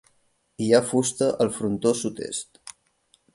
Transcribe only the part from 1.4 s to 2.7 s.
al frontó sud-est.